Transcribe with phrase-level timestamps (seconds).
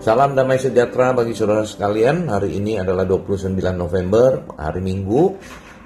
[0.00, 2.24] Salam damai sejahtera bagi saudara sekalian.
[2.24, 5.36] Hari ini adalah 29 November, hari Minggu.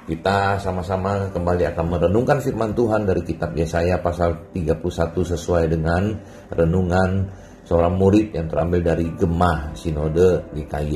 [0.07, 4.79] Kita sama-sama kembali akan merenungkan firman Tuhan dari kitab Yesaya pasal 31
[5.19, 6.15] sesuai dengan
[6.47, 7.27] renungan
[7.67, 10.95] seorang murid yang terambil dari Gemah Sinode di KY.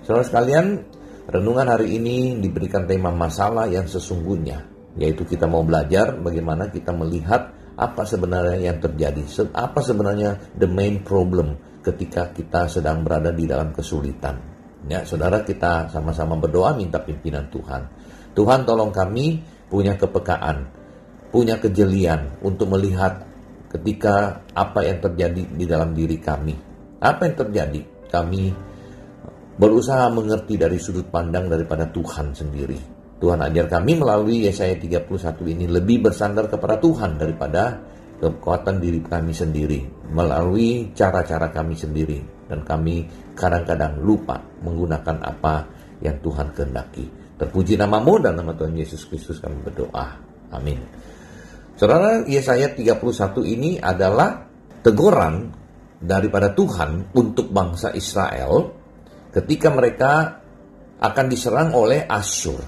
[0.00, 0.80] Saudara sekalian,
[1.28, 4.64] renungan hari ini diberikan tema masalah yang sesungguhnya,
[4.96, 7.44] yaitu kita mau belajar bagaimana kita melihat
[7.76, 9.20] apa sebenarnya yang terjadi,
[9.52, 14.40] apa sebenarnya the main problem ketika kita sedang berada di dalam kesulitan.
[14.88, 17.82] Ya, saudara kita sama-sama berdoa minta pimpinan Tuhan.
[18.32, 20.64] Tuhan tolong kami punya kepekaan,
[21.28, 23.24] punya kejelian untuk melihat
[23.68, 26.56] ketika apa yang terjadi di dalam diri kami.
[27.04, 27.80] Apa yang terjadi?
[28.08, 28.42] Kami
[29.60, 35.08] berusaha mengerti dari sudut pandang daripada Tuhan sendiri Tuhan ajar kami melalui Yesaya 31
[35.48, 37.80] ini lebih bersandar kepada Tuhan daripada
[38.24, 43.04] kekuatan diri kami sendiri melalui cara-cara kami sendiri dan kami
[43.36, 45.68] kadang-kadang lupa menggunakan apa
[46.00, 47.04] yang Tuhan kehendaki.
[47.36, 50.16] Terpuji namamu dan nama Tuhan Yesus Kristus kami berdoa.
[50.54, 50.80] Amin.
[51.74, 53.02] Saudara, Yesaya 31
[53.44, 54.46] ini adalah
[54.80, 55.50] teguran
[55.98, 58.70] daripada Tuhan untuk bangsa Israel
[59.34, 60.38] ketika mereka
[61.02, 62.62] akan diserang oleh Asyur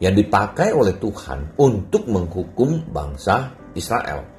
[0.00, 4.37] yang dipakai oleh Tuhan untuk menghukum bangsa Israel.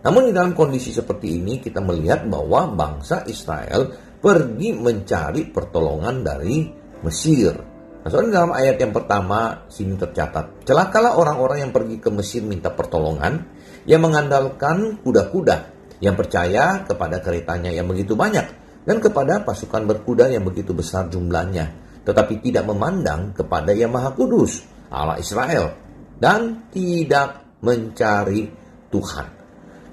[0.00, 6.68] Namun di dalam kondisi seperti ini kita melihat bahwa bangsa Israel pergi mencari pertolongan dari
[7.04, 7.52] Mesir.
[8.00, 12.72] Nah, soalnya dalam ayat yang pertama sini tercatat, celakalah orang-orang yang pergi ke Mesir minta
[12.72, 13.44] pertolongan,
[13.84, 15.56] yang mengandalkan kuda-kuda,
[16.00, 18.48] yang percaya kepada keretanya yang begitu banyak,
[18.88, 21.76] dan kepada pasukan berkuda yang begitu besar jumlahnya,
[22.08, 25.76] tetapi tidak memandang kepada yang maha kudus Allah Israel
[26.16, 28.48] dan tidak mencari
[28.88, 29.39] Tuhan.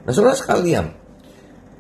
[0.08, 0.88] Nah, saudara sekalian,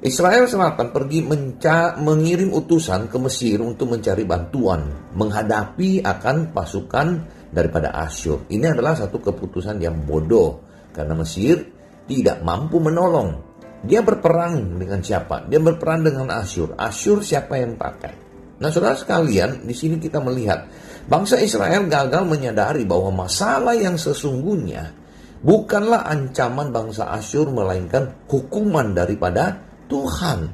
[0.03, 4.83] Israel Selatan pergi menca mengirim utusan ke Mesir untuk mencari bantuan
[5.15, 7.07] menghadapi akan pasukan
[7.55, 8.43] daripada Asyur.
[8.51, 10.59] Ini adalah satu keputusan yang bodoh
[10.91, 11.71] karena Mesir
[12.03, 13.47] tidak mampu menolong.
[13.87, 15.47] Dia berperang dengan siapa?
[15.47, 16.75] Dia berperang dengan Asyur.
[16.75, 18.27] Asyur siapa yang pakai?
[18.59, 20.67] Nah, saudara sekalian, di sini kita melihat
[21.07, 25.06] bangsa Israel gagal menyadari bahwa masalah yang sesungguhnya
[25.41, 29.57] bukanlah ancaman bangsa Asyur, melainkan hukuman daripada
[29.89, 30.51] Tuhan.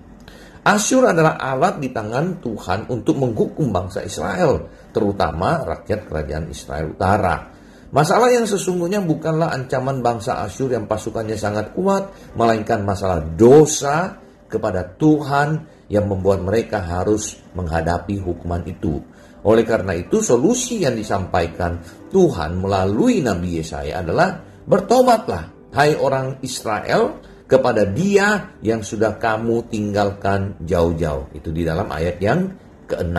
[0.64, 7.36] Asyur adalah alat di tangan Tuhan untuk menghukum bangsa Israel, terutama rakyat kerajaan Israel Utara.
[7.94, 14.18] Masalah yang sesungguhnya bukanlah ancaman bangsa Asyur yang pasukannya sangat kuat, melainkan masalah dosa
[14.48, 18.98] kepada Tuhan yang membuat mereka harus menghadapi hukuman itu.
[19.44, 27.20] Oleh karena itu, solusi yang disampaikan Tuhan melalui Nabi Yesaya adalah bertobatlah, hai orang Israel,
[27.48, 31.30] kepada Dia yang sudah kamu tinggalkan jauh-jauh.
[31.36, 32.50] Itu di dalam ayat yang
[32.90, 33.14] ke-6.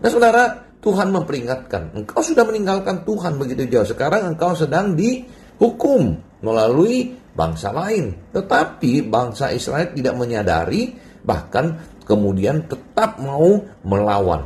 [0.00, 0.44] Nah, saudara,
[0.84, 3.88] Tuhan memperingatkan, engkau sudah meninggalkan Tuhan begitu jauh.
[3.88, 8.12] Sekarang engkau sedang dihukum melalui bangsa lain.
[8.32, 10.92] Tetapi bangsa Israel tidak menyadari,
[11.24, 14.44] bahkan kemudian tetap mau melawan.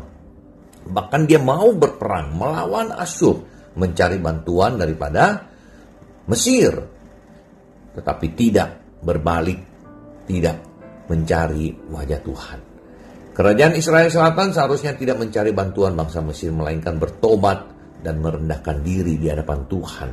[0.89, 3.43] Bahkan dia mau berperang melawan Asyur,
[3.77, 5.48] mencari bantuan daripada
[6.29, 6.73] Mesir.
[7.97, 9.59] Tetapi tidak berbalik,
[10.29, 10.57] tidak
[11.09, 12.59] mencari wajah Tuhan.
[13.33, 17.71] Kerajaan Israel Selatan seharusnya tidak mencari bantuan bangsa Mesir, melainkan bertobat
[18.03, 20.11] dan merendahkan diri di hadapan Tuhan.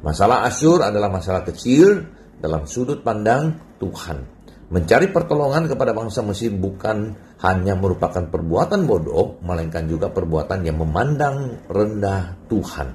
[0.00, 1.98] Masalah Asyur adalah masalah kecil
[2.40, 4.40] dalam sudut pandang Tuhan.
[4.70, 7.10] Mencari pertolongan kepada bangsa Mesir bukan
[7.42, 12.88] hanya merupakan perbuatan bodoh, melainkan juga perbuatan yang memandang rendah Tuhan.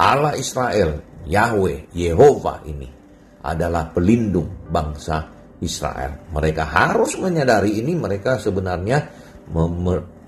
[0.00, 2.88] Allah Israel, Yahweh, Yehova ini
[3.44, 5.26] adalah pelindung bangsa
[5.60, 6.30] Israel.
[6.32, 8.98] Mereka harus menyadari ini, mereka sebenarnya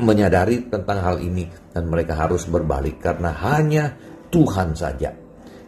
[0.02, 3.94] menyadari tentang hal ini dan mereka harus berbalik karena hanya
[4.32, 5.14] Tuhan saja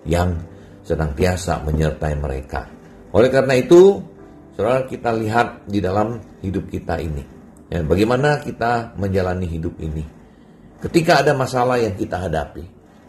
[0.04, 0.34] yang
[0.82, 2.66] sedang biasa menyertai mereka.
[3.14, 4.02] Oleh karena itu,
[4.54, 7.26] Saudara kita lihat di dalam hidup kita ini.
[7.66, 10.06] Ya, bagaimana kita menjalani hidup ini.
[10.78, 12.62] Ketika ada masalah yang kita hadapi.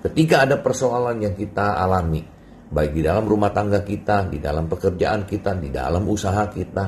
[0.06, 2.22] Ketika ada persoalan yang kita alami.
[2.66, 6.86] Baik di dalam rumah tangga kita, di dalam pekerjaan kita, di dalam usaha kita.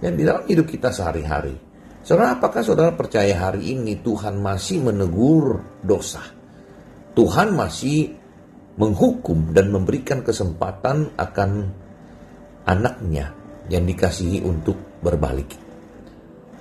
[0.00, 1.52] Dan di dalam hidup kita sehari-hari.
[2.00, 6.24] Saudara, apakah saudara percaya hari ini Tuhan masih menegur dosa?
[7.12, 8.12] Tuhan masih
[8.80, 11.50] menghukum dan memberikan kesempatan akan
[12.64, 13.32] anaknya
[13.68, 15.56] yang dikasihi untuk berbalik.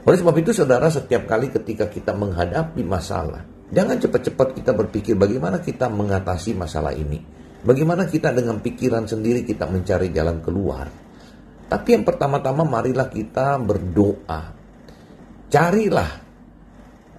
[0.03, 5.59] Oleh sebab itu saudara setiap kali ketika kita menghadapi masalah, jangan cepat-cepat kita berpikir bagaimana
[5.59, 7.41] kita mengatasi masalah ini.
[7.63, 10.85] Bagaimana kita dengan pikiran sendiri kita mencari jalan keluar.
[11.71, 14.51] Tapi yang pertama-tama marilah kita berdoa.
[15.47, 16.11] Carilah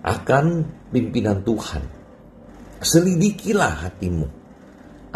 [0.04, 0.46] akan
[0.92, 1.82] pimpinan Tuhan.
[2.76, 4.28] Selidikilah hatimu.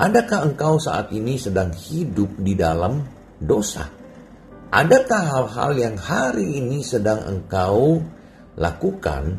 [0.00, 3.04] Adakah engkau saat ini sedang hidup di dalam
[3.36, 3.84] dosa?
[4.72, 8.00] Adakah hal-hal yang hari ini sedang engkau
[8.56, 9.36] lakukan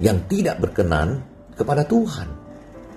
[0.00, 1.27] yang tidak berkenan
[1.58, 2.28] kepada Tuhan?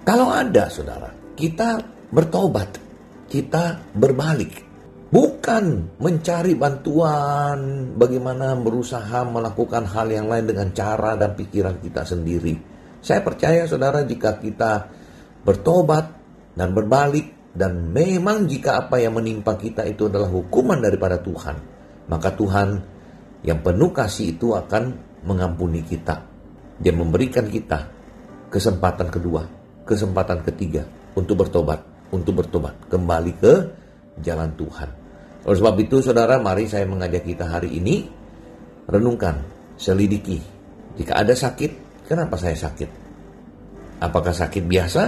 [0.06, 1.82] Kalau ada, saudara, kita
[2.14, 2.78] bertobat,
[3.26, 4.62] kita berbalik,
[5.10, 12.56] bukan mencari bantuan bagaimana berusaha melakukan hal yang lain dengan cara dan pikiran kita sendiri.
[13.02, 14.90] Saya percaya saudara jika kita
[15.42, 16.06] bertobat
[16.54, 21.56] dan berbalik dan memang jika apa yang menimpa kita itu adalah hukuman daripada Tuhan,
[22.08, 22.70] maka Tuhan
[23.42, 24.84] yang penuh kasih itu akan
[25.26, 26.26] mengampuni kita.
[26.82, 28.01] Dia memberikan kita
[28.52, 29.48] kesempatan kedua,
[29.88, 30.84] kesempatan ketiga
[31.16, 31.80] untuk bertobat,
[32.12, 33.54] untuk bertobat kembali ke
[34.20, 34.90] jalan Tuhan.
[35.48, 38.06] Oleh sebab itu saudara, mari saya mengajak kita hari ini
[38.86, 39.40] renungkan,
[39.80, 40.38] selidiki.
[41.00, 42.90] Jika ada sakit, kenapa saya sakit?
[44.04, 45.04] Apakah sakit biasa?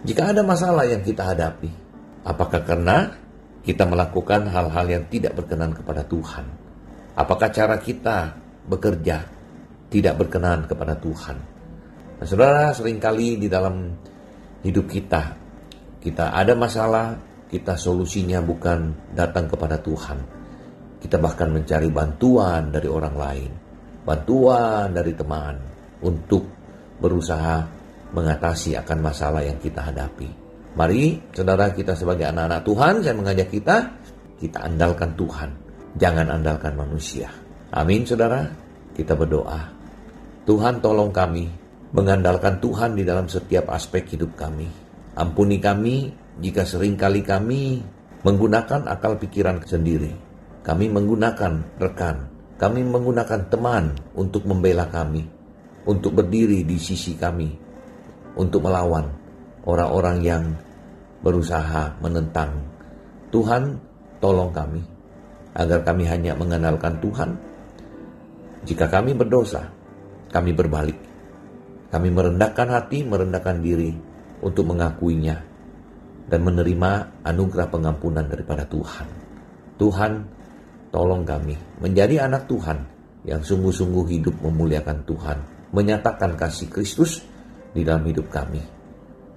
[0.00, 1.68] Jika ada masalah yang kita hadapi,
[2.24, 3.12] apakah karena
[3.60, 6.48] kita melakukan hal-hal yang tidak berkenan kepada Tuhan?
[7.12, 8.32] Apakah cara kita
[8.64, 9.28] bekerja
[9.92, 11.59] tidak berkenan kepada Tuhan?
[12.20, 13.96] Nah, saudara, sering kali di dalam
[14.60, 15.40] hidup kita,
[16.04, 17.16] kita ada masalah,
[17.48, 20.20] kita solusinya bukan datang kepada Tuhan.
[21.00, 23.50] Kita bahkan mencari bantuan dari orang lain,
[24.04, 25.56] bantuan dari teman
[26.04, 26.44] untuk
[27.00, 27.64] berusaha
[28.12, 30.28] mengatasi akan masalah yang kita hadapi.
[30.76, 33.76] Mari, saudara kita sebagai anak-anak Tuhan, saya mengajak kita,
[34.36, 35.50] kita andalkan Tuhan,
[35.96, 37.32] jangan andalkan manusia.
[37.72, 38.44] Amin, saudara.
[38.92, 39.72] Kita berdoa.
[40.44, 44.66] Tuhan tolong kami mengandalkan Tuhan di dalam setiap aspek hidup kami.
[45.18, 47.82] Ampuni kami jika sering kali kami
[48.22, 50.12] menggunakan akal pikiran sendiri.
[50.60, 52.16] Kami menggunakan rekan,
[52.60, 55.24] kami menggunakan teman untuk membela kami,
[55.88, 57.48] untuk berdiri di sisi kami,
[58.36, 59.08] untuk melawan
[59.64, 60.44] orang-orang yang
[61.24, 62.60] berusaha menentang.
[63.32, 63.80] Tuhan,
[64.20, 64.84] tolong kami
[65.56, 67.30] agar kami hanya mengandalkan Tuhan.
[68.68, 69.64] Jika kami berdosa,
[70.28, 71.09] kami berbalik.
[71.90, 73.90] Kami merendahkan hati, merendahkan diri
[74.40, 75.42] untuk mengakuinya
[76.30, 79.08] dan menerima anugerah pengampunan daripada Tuhan.
[79.74, 80.12] Tuhan,
[80.94, 82.78] tolong kami menjadi anak Tuhan
[83.26, 85.38] yang sungguh-sungguh hidup memuliakan Tuhan,
[85.74, 87.26] menyatakan kasih Kristus
[87.74, 88.62] di dalam hidup kami.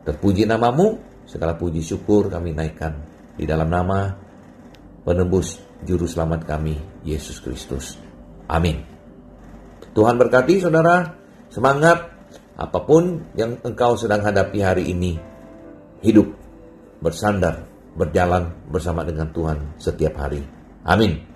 [0.06, 2.94] Terpuji namamu, segala puji syukur kami naikkan
[3.34, 4.14] di dalam nama
[5.02, 7.98] penebus juru selamat kami, Yesus Kristus.
[8.46, 8.86] Amin.
[9.94, 11.18] Tuhan berkati saudara,
[11.50, 12.13] semangat
[12.54, 15.18] apa pun yang engkau sedang hadapi hari ini,
[16.06, 16.30] hidup
[17.02, 17.66] bersandar,
[17.98, 20.46] berjalan bersama dengan Tuhan setiap hari.
[20.86, 21.33] Amin.